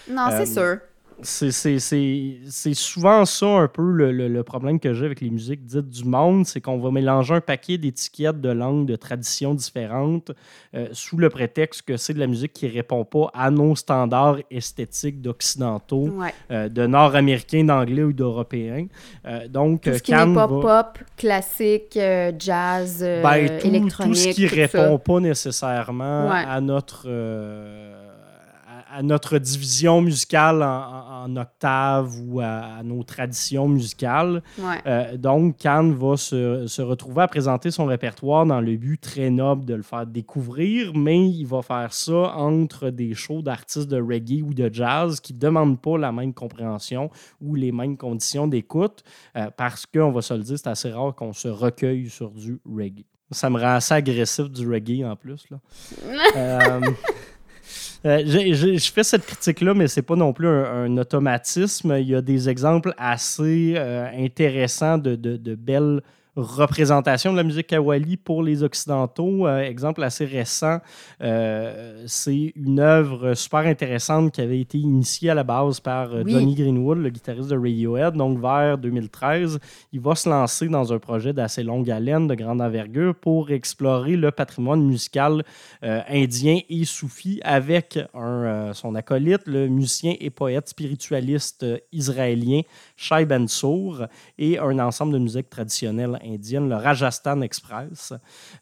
[0.10, 0.78] Non, Euh, c'est sûr.
[1.24, 5.90] C'est- souvent ça un peu le, le- le problème que j'ai avec les musiques dites
[5.90, 10.32] du monde, c'est qu'on va mélanger un paquet d'étiquettes de langues, de traditions différentes,
[10.76, 14.38] euh, sous le prétexte que c'est de la musique qui répond pas à nos standards
[14.50, 16.34] esthétiques d'occidentaux, Ouais.
[16.52, 18.88] euh, de nord-américains, d'anglais ou d'européens.
[19.26, 22.00] Euh, donc, Tout ce qui n'est pas va- pop, classique,
[22.40, 24.98] jazz, ben, tout, électronique, tout ce qui tout répond ça.
[25.00, 26.44] pas nécessairement Ouais.
[26.48, 27.06] à notre
[28.94, 34.42] à, notre division musicale en, en- en octave ou à, à nos traditions musicales.
[34.58, 34.82] Ouais.
[34.88, 39.30] Euh, donc, Cannes va se, se retrouver à présenter son répertoire dans le but très
[39.30, 44.02] noble de le faire découvrir, mais il va faire ça entre des shows d'artistes de
[44.02, 48.48] reggae ou de jazz qui ne demandent pas la même compréhension ou les mêmes conditions
[48.48, 49.04] d'écoute,
[49.38, 52.60] euh, parce qu'on va se le dire, c'est assez rare qu'on se recueille sur du
[52.66, 53.06] reggae.
[53.30, 55.46] Ça me rend assez agressif du reggae en plus.
[55.52, 55.58] Là.
[56.36, 56.80] Euh,
[58.06, 61.96] euh, je fais cette critique-là, mais c'est pas non plus un, automatisme.
[62.00, 66.02] Il y a des exemples assez euh, intéressants de- de belles
[66.36, 69.48] représentations de la musique kawali pour les Occidentaux.
[69.48, 70.80] Euh, exemple assez récent,
[71.22, 76.24] euh, c'est une œuvre super intéressante qui avait été initiée à la base par euh,
[76.24, 76.32] Oui.
[76.32, 78.14] Johnny Greenwood, le guitariste de Radiohead.
[78.14, 79.60] Donc, vers 2013,
[79.92, 84.16] il va se lancer dans un projet d'assez longue haleine, de grande envergure, pour explorer
[84.16, 85.44] le patrimoine musical
[85.84, 92.62] euh, indien et soufi avec un, son acolyte, le musicien et poète spiritualiste israélien
[92.96, 94.06] Shai Bensour,
[94.38, 98.14] et un ensemble de musique traditionnelle indienne, le Rajasthan Express.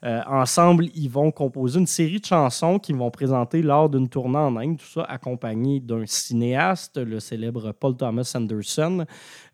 [0.03, 4.37] Euh, ensemble, ils vont composer une série de chansons qu'ils vont présenter lors d'une tournée
[4.37, 9.05] en Inde, tout ça accompagné d'un cinéaste, le célèbre Paul Thomas Anderson.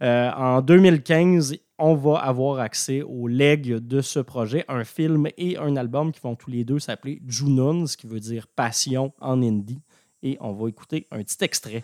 [0.02, 5.58] Euh, en 2015, on va avoir accès aux legs de ce projet, un film et
[5.58, 9.41] un album qui vont tous les deux s'appeler Junoon, ce qui veut dire passion en
[9.41, 9.82] hindi.
[10.24, 11.84] Et on va écouter un petit extrait.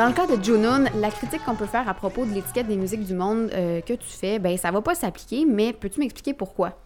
[0.00, 2.76] Dans le cas de Junun, la critique qu'on peut faire à propos de l'étiquette des
[2.76, 6.32] musiques du monde euh, que tu fais, ben ça va pas s'appliquer, mais peux-tu m'expliquer
[6.32, 6.80] pourquoi?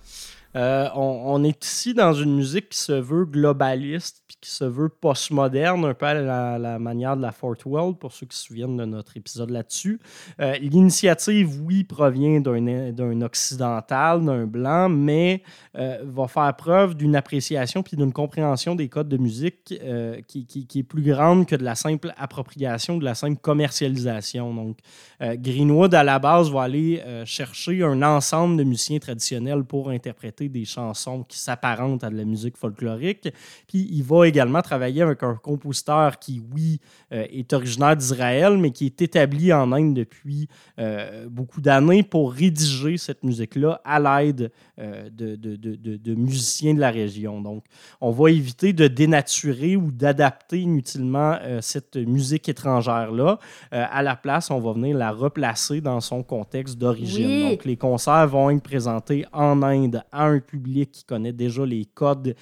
[0.56, 5.84] Euh, on est ici dans une musique qui se veut globaliste qui se veut postmoderne,
[5.84, 8.84] un peu à la, manière de la Fourth World, pour ceux qui se souviennent de
[8.84, 10.00] notre épisode là-dessus.
[10.40, 15.42] Euh, L'initiative, oui, provient d'un occidental, d'un blanc, mais
[15.76, 20.46] euh, va faire preuve d'une appréciation puis d'une compréhension des codes de musique euh, qui,
[20.46, 24.52] qui- qui est plus grande que de la simple appropriation, de la simple commercialisation.
[24.54, 24.78] Donc,
[25.20, 30.64] Greenwood, à la base, va aller chercher un ensemble de musiciens traditionnels pour interpréter des
[30.64, 33.28] chansons qui s'apparentent à de la musique folklorique.
[33.66, 36.80] Puis il va également travailler avec un compositeur qui, oui,
[37.12, 42.32] euh, est originaire d'Israël, mais qui est établi en Inde depuis euh, beaucoup d'années pour
[42.32, 47.40] rédiger cette musique-là à l'aide euh, de, de- de- de- musiciens de la région.
[47.40, 47.64] Donc,
[48.00, 53.38] on va éviter de dénaturer ou d'adapter inutilement cette musique étrangère-là.
[53.70, 57.26] À la place, on va venir la replacer dans son contexte d'origine.
[57.26, 57.50] Oui.
[57.50, 61.84] Donc, les concerts vont être présentés en Inde à un public qui connaît déjà les
[61.84, 62.34] codes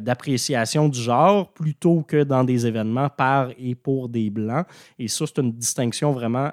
[0.00, 4.66] d'appréciation du genre, plutôt que dans des événements par et pour des Blancs.
[4.98, 6.50] Et ça, c'est une distinction vraiment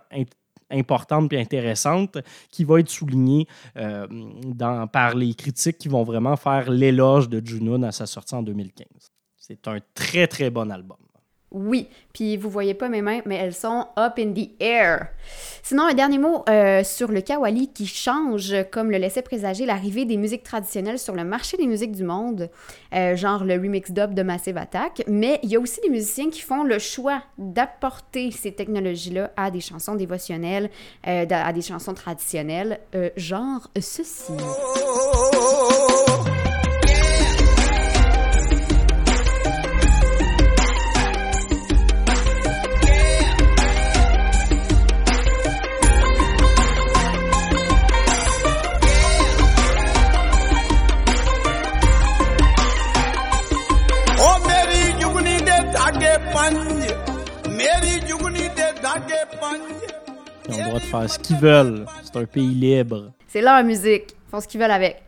[0.69, 2.17] importante et intéressante
[2.49, 4.07] qui va être soulignée euh,
[4.91, 8.88] par les critiques qui vont vraiment faire l'éloge de Junoon à sa sortie en 2015.
[9.38, 10.97] C'est un très, très bon album.
[11.53, 15.07] Oui, puis vous voyez pas mes mains, mais elles sont up in the air.
[15.61, 20.05] Sinon, un dernier mot euh, sur le kawali qui change, comme le laissait présager l'arrivée
[20.05, 22.49] des musiques traditionnelles sur le marché des musiques du monde,
[22.93, 25.03] euh, genre le remix dub de Massive Attack.
[25.07, 29.51] Mais il y a aussi des musiciens qui font le choix d'apporter ces technologies-là à
[29.51, 30.69] des chansons dévotionnelles,
[31.07, 34.33] euh, à des chansons traditionnelles, euh, genre ceci.
[60.73, 61.86] Droit de faire ce qu'ils veulent.
[62.03, 63.12] C'est un pays libre.
[63.27, 64.15] C'est leur musique.
[64.27, 65.03] Ils font ce qu'ils veulent avec.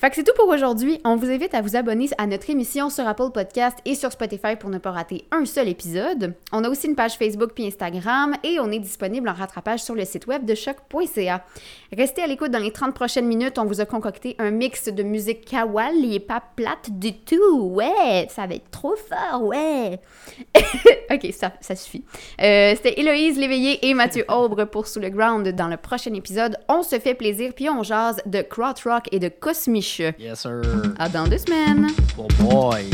[0.00, 0.98] Fait que c'est tout pour aujourd'hui.
[1.04, 4.56] On vous invite à vous abonner à notre émission sur Apple Podcast et sur Spotify
[4.58, 6.32] pour ne pas rater un seul épisode.
[6.52, 9.94] On a aussi une page Facebook puis Instagram et on est disponible en rattrapage sur
[9.94, 11.44] le site web de choc.ca.
[11.94, 13.58] Restez à l'écoute dans les 30 prochaines minutes.
[13.58, 17.60] On vous a concocté un mix de musique kawali et pas plate du tout.
[17.64, 20.00] Ouais, ça va être trop fort, ouais.
[21.10, 22.04] ok, ça, ça suffit.
[22.40, 25.46] Euh, C'était Héloïse Léveillé et Mathieu Aubre pour Sous le Ground.
[25.46, 29.28] Dans le prochain épisode, on se fait plaisir puis on jase de Krautrock et de
[29.28, 29.89] Cosmiche.
[29.98, 30.62] Yes, sir.
[30.98, 31.88] À dans deux semaines!
[32.16, 32.84] Oh boy.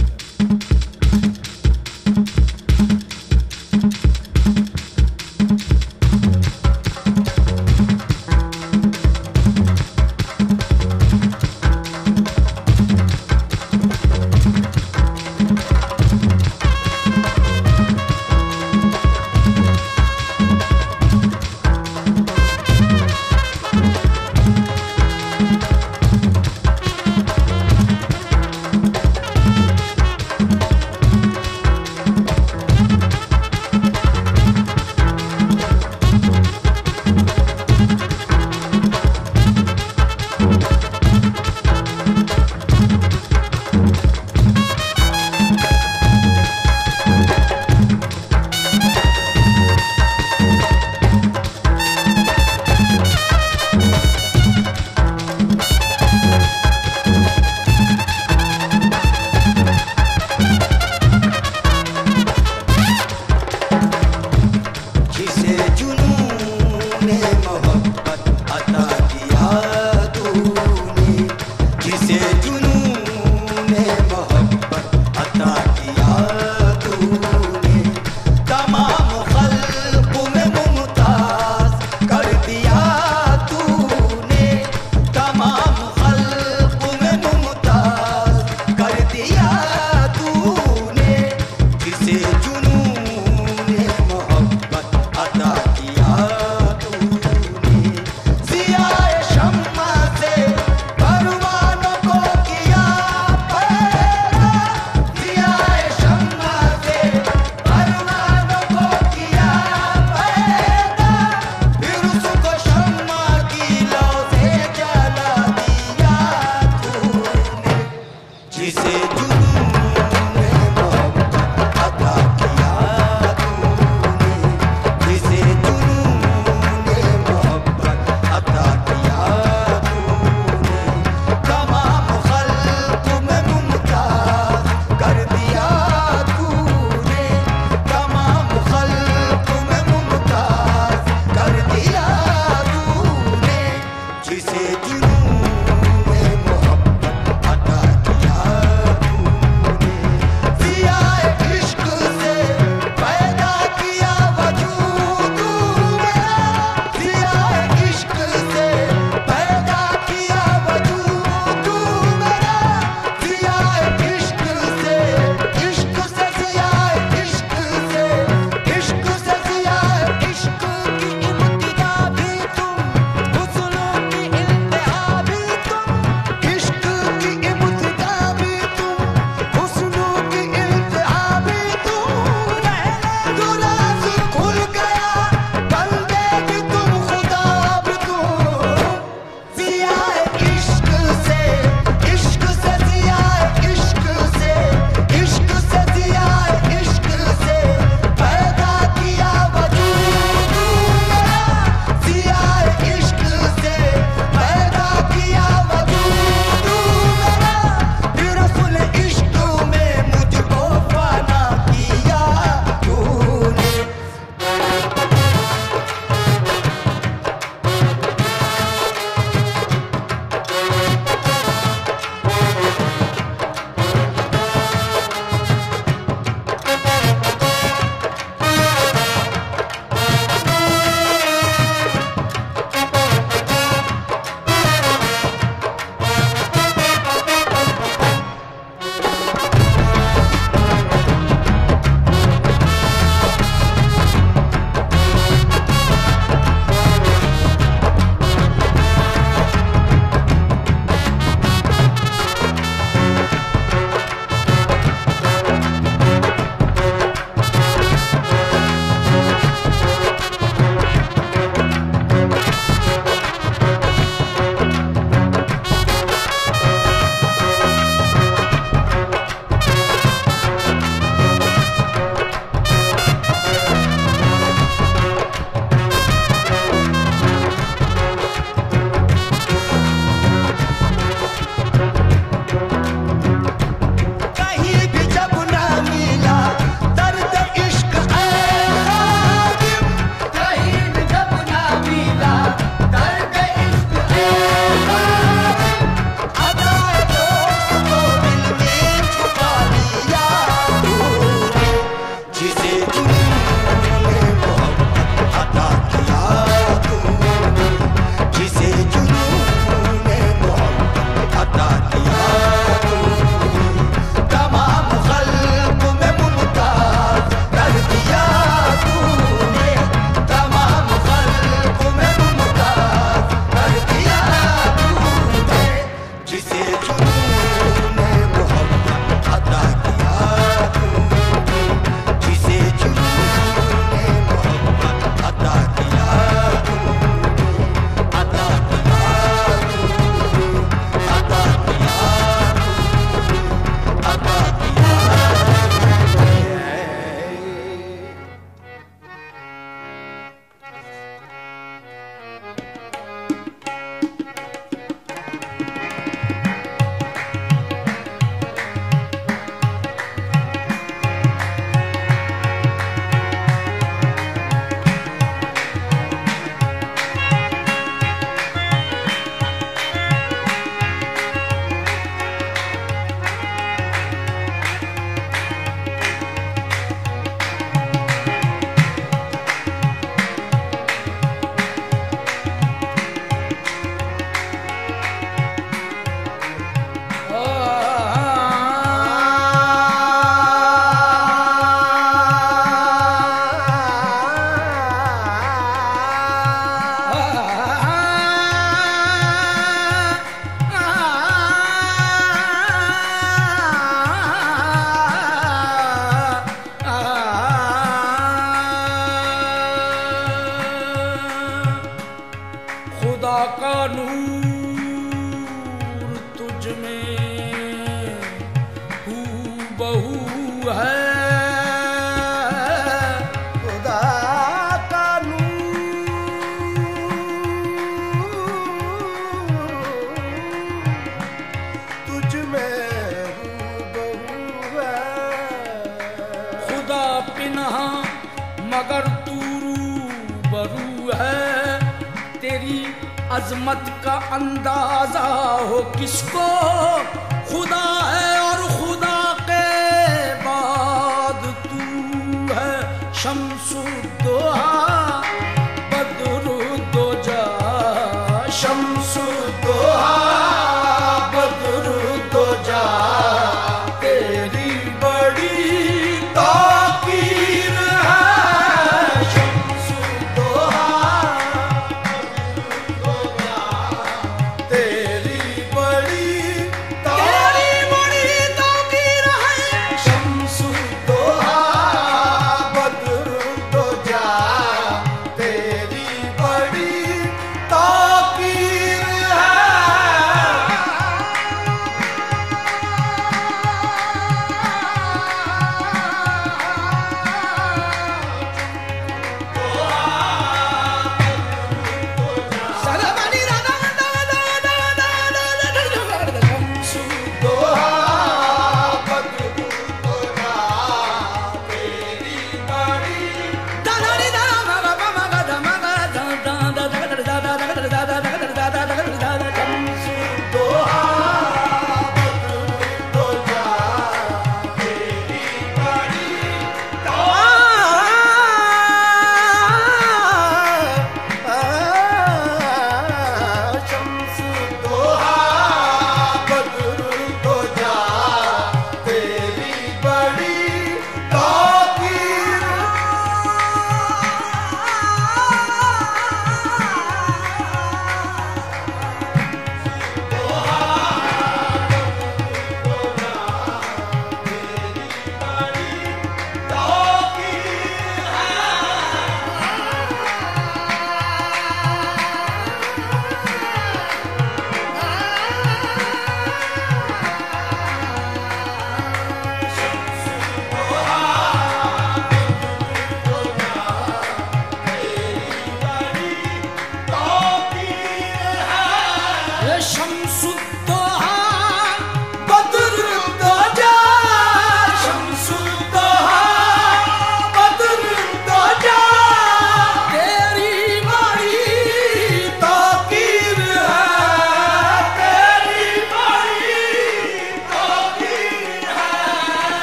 [446.59, 447.36] Oh.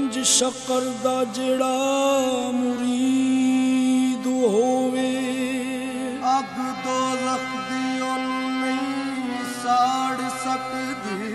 [0.00, 5.10] ਪੰਜ ਸ਼ਕਰ ਦਾ ਜਿਹੜਾ ਮੁਰੀਦ ਹੋਵੇ।
[6.38, 7.48] ਅਗ ਦੋ ਲਖ
[8.02, 8.18] ਉਹ
[8.50, 11.32] ਨਹੀਂ ਸਾੜ ਸਕਦੀ।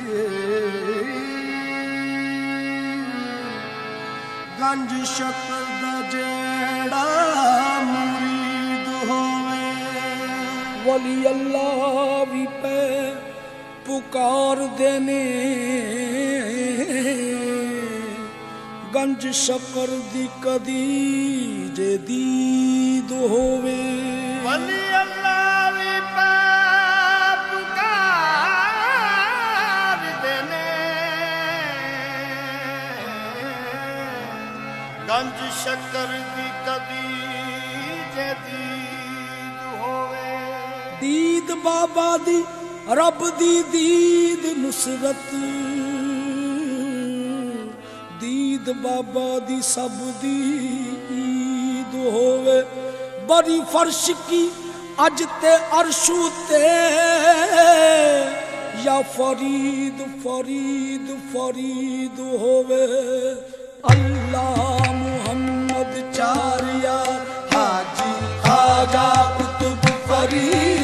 [4.61, 7.05] ਗੰਜ ਸ਼ਕਰ ਦਾ ਜਿਹੜਾ
[7.83, 9.73] ਮੁਰੀਦ ਹੋਵੇ।
[10.85, 13.13] ਵਲੀ ਅੱਲਾ ਵੀ ਪੈ
[13.85, 16.24] ਪੁਕਾਰ ਦੇਨੇ।
[19.05, 20.85] ਗੰਜ ਸ਼ਕਰ ਦੀ ਕਦੀ
[21.75, 23.75] ਜੇ ਦੀਦ ਹੋਵੇ।
[24.43, 28.33] ਵਲੀ ਅੱਲਾ ਵੀ ਪਾਪ ਕਰਦੇ
[30.41, 30.71] ਨੇ।
[35.09, 37.05] ਗੰਜ ਸ਼ੱਕਰ ਦੀ ਕਦੀ
[38.15, 40.33] ਜੇ ਦੀਦ ਹੋਵੇ।
[41.01, 42.39] ਦੀਦ ਬਾਬਾ ਦੀ
[42.91, 45.29] ਰੱਬ ਦੀ ਦੀਦ ਨੁਸਰਤ।
[48.65, 50.37] ईद बाबा दी सब दी
[51.13, 52.55] ईद होवे।
[53.29, 54.41] बड़ी फर्श की
[54.99, 56.17] अज ते अरशू
[56.49, 56.61] ते।
[58.85, 62.85] या फरीद फरीद फरीद होवे।
[63.93, 67.13] अल्लाह मुहम्मद चार यार
[67.53, 70.74] हाजी खाजा कुतुब फरीद।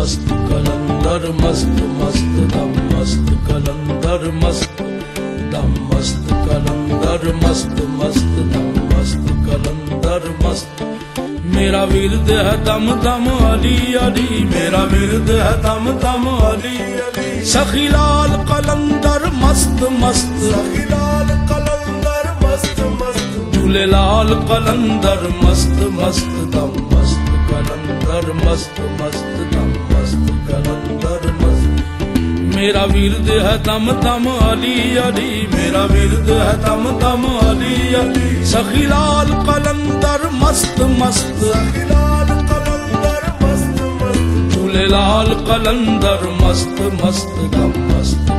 [0.00, 4.82] मस्त कलंदर मस्त मस्त दम मस्त कलंदर मस्त
[5.52, 10.82] दम मस्त कलंदर मस्त मस्त दम मस्त कलंदर मस्त
[11.56, 16.76] मेरा विरद है दम दम अली अली मेरा विरद है दम दम अली
[17.06, 25.80] अली सखी लाल कलंदर मस्त मस्त सखी लाल कलंदर मस्त मस्त झूले लाल कलंदर मस्त
[25.98, 29.69] मस्त दम मस्त कलंदर मस्त मस्त दम
[30.11, 37.23] मस्त कलंदर मस्त मेरा विरद है दम दम अली अली मेरा वीरद है दम दम
[37.41, 46.27] अली अली। सखी लाल कलंदर मस्त मस्त सखी लाल कलंदर मस्त मस्त। झूले लाल कलंदर
[46.41, 48.30] मस्त मस्त दम मस्त।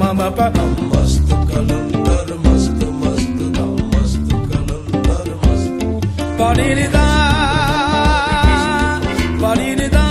[0.00, 0.46] ma ma pa
[0.90, 2.70] mast kalendar mast
[3.00, 4.18] mast da mast
[4.50, 5.66] kalendar mast
[6.38, 7.04] padini da
[9.42, 10.04] padini da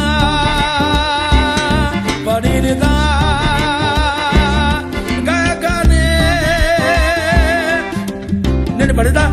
[2.26, 2.94] padini da
[5.28, 6.04] gaya gane
[8.78, 9.26] nene padida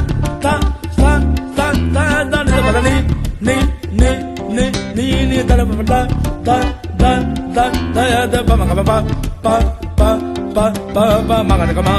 [0.45, 0.55] ta
[1.01, 1.13] ta
[1.57, 2.95] ta ta da nene padani
[3.47, 3.57] ni
[4.01, 4.11] ni
[4.57, 6.01] ni ni ni da da da
[6.47, 6.59] da
[7.01, 7.15] da
[7.55, 8.99] da da da da da da da da
[9.45, 9.80] da
[10.61, 11.95] ba ba ba ma ga ga ma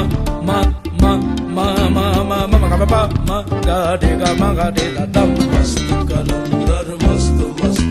[0.48, 0.58] ma
[1.02, 1.12] ma
[1.56, 3.36] ma ma ma ma ma ga ba ma
[3.66, 5.78] ga de ga ma ga de da da mast
[6.10, 7.82] kalandar mast mast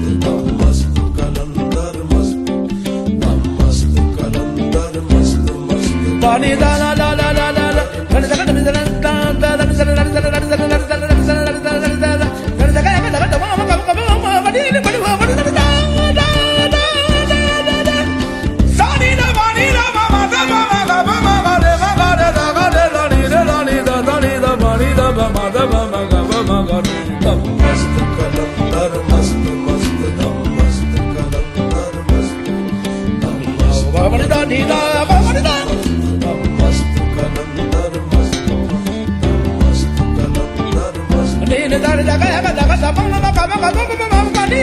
[0.59, 0.83] mast
[6.21, 7.00] da la la la la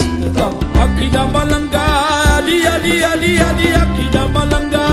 [0.00, 0.48] ਮਸਤ
[0.84, 1.84] ਅੱਖੀ ਦਾ ਮਲੰਗਾ
[2.38, 4.86] ਅਲੀ ਅਲੀ ਅਲੀ ਅਲੀ ਅੱਖੀ ਦਾ ਮਲੰਗਾ।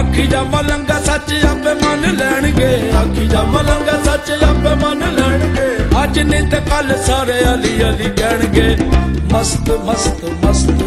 [0.00, 2.70] ਅੱਖੀ ਦਾ ਮਲੰਗਾ ਸੱਚ ਆਪੇ ਮੰਨ ਲੈਣਗੇ।
[3.02, 5.68] ਅੱਖੀ ਦਾ ਮਲੰਗਾ ਸੱਚ ਆਪੇ ਮੰਨ ਲੈਣਗੇ।
[6.04, 8.76] ਅੱਜ ਨਹੀਂ ਤੇ ਕੱਲ ਸਾਰੇ ਅਲੀ ਅਲੀ ਕਹਿਣਗੇ,
[9.32, 10.83] ਮਸਤ ਮਸਤ ਮਸਤ।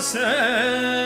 [0.00, 1.03] sen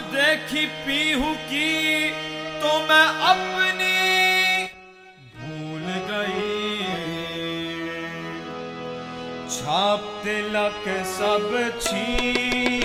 [0.00, 2.10] देखी पीहू की
[2.60, 3.98] तो मैं अपनी
[5.36, 6.56] भूल गई।
[9.50, 11.48] छाप तिलक सब
[11.80, 12.75] छीनी।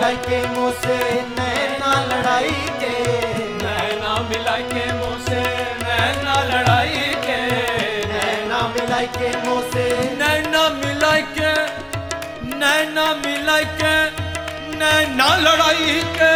[0.00, 0.96] मिला के मुझसे
[1.36, 2.92] नैना लड़ाई के।
[3.62, 5.42] नैना मिला के मुझसे
[5.82, 7.36] नैना लड़ाई के।
[8.12, 9.84] नैना मिला के मुझसे
[10.20, 11.52] नैना मिला के
[12.56, 13.94] नैना मिला के
[14.80, 16.34] नैना लड़ाई के।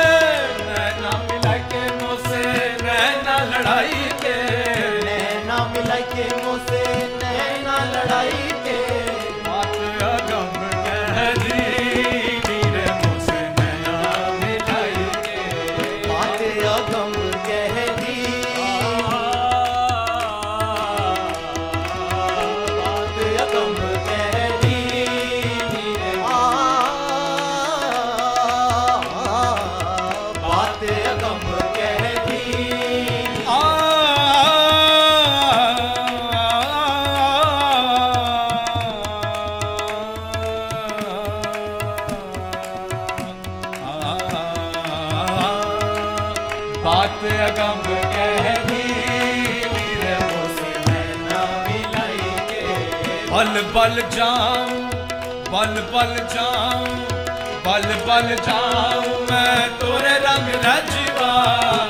[58.14, 61.30] ਪਲ ਜਾਉ ਮੈਂ ਤੋਰੇ ਰੰਗ ਰਜਵਾ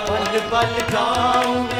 [0.06, 1.73] ਪਲ ਪਲ ਜਾਉ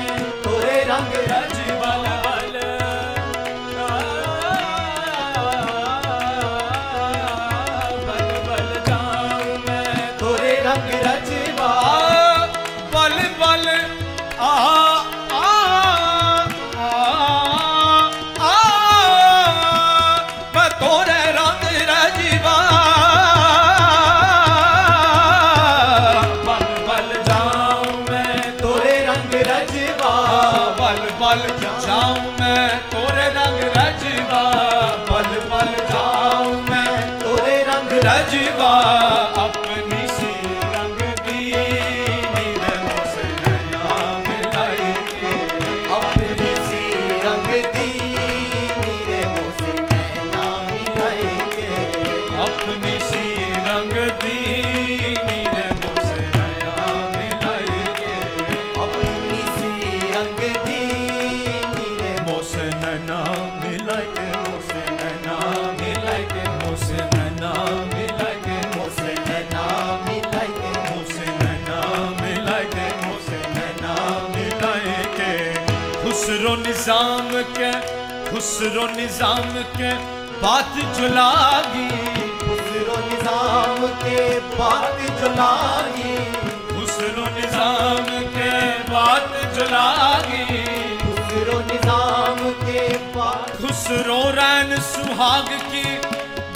[95.17, 95.83] भाग की,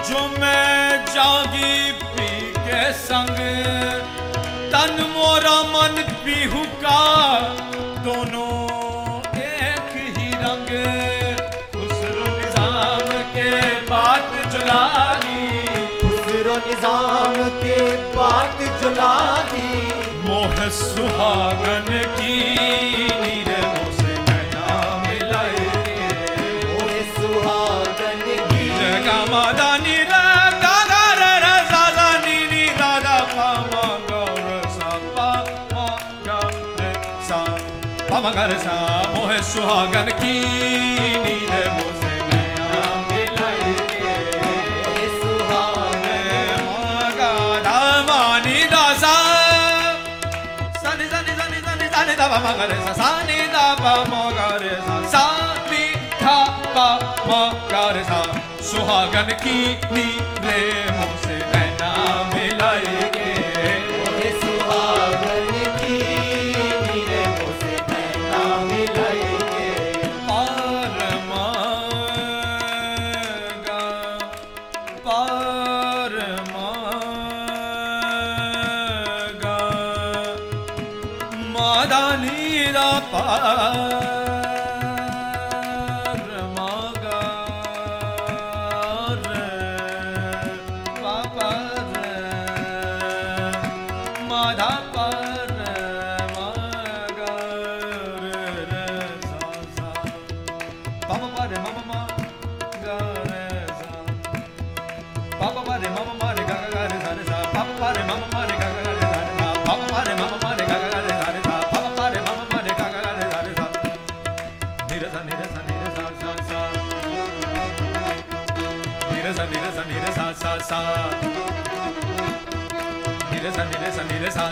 [0.09, 3.39] जो मैं जागी पी के संग।
[4.73, 7.03] तन मोरा मन पीहू का,
[8.05, 8.57] दोनों
[9.43, 10.73] एक ही रंग।
[11.77, 13.51] खुसरो निज़ाम के
[13.91, 15.65] बात जुलानी
[16.01, 17.81] खुसरो निज़ाम के
[18.17, 19.71] बात जुलानी।
[20.29, 22.37] मोह सुहागन की
[38.29, 38.75] मगर सा
[39.13, 40.33] मोह सुहागन की
[41.23, 41.99] नीले मोह
[52.39, 55.25] मगर सा नी दा पा मगर सा सा
[55.71, 55.85] नी
[56.23, 56.37] था
[56.77, 56.89] पा
[57.29, 58.23] मगर सा
[58.71, 59.61] सुहागन की
[59.93, 60.59] नीले
[60.91, 61.58] मोह से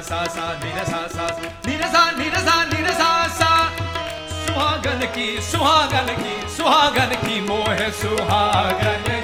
[0.06, 1.24] सा सा निर सा सा
[1.66, 3.50] निर सा निर सा निर सा सा
[4.46, 9.15] सुहागन की सुहागन की सुहागन की मोह सुहागन।